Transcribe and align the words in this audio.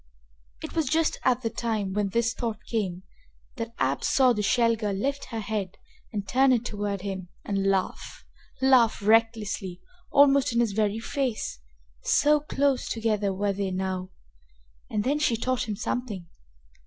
It 0.63 0.75
was 0.75 0.87
just 0.87 1.19
at 1.23 1.43
the 1.43 1.51
time 1.51 1.93
when 1.93 2.09
this 2.09 2.33
thought 2.33 2.57
came 2.67 3.03
that 3.57 3.75
Ab 3.77 4.03
saw 4.03 4.33
the 4.33 4.41
Shell 4.41 4.75
girl 4.77 4.93
lift 4.95 5.25
her 5.25 5.41
head 5.41 5.77
and 6.11 6.27
turn 6.27 6.51
it 6.51 6.65
toward 6.65 7.01
him 7.01 7.29
and 7.45 7.67
laugh 7.69 8.25
laugh 8.63 9.03
recklessly, 9.03 9.79
almost 10.11 10.53
in 10.53 10.59
his 10.59 10.71
very 10.71 10.97
face, 10.99 11.59
so 12.01 12.39
close 12.39 12.89
together 12.89 13.31
were 13.31 13.53
they 13.53 13.69
now. 13.69 14.09
And 14.89 15.03
then 15.03 15.19
she 15.19 15.37
taught 15.37 15.69
him 15.69 15.75
something! 15.75 16.25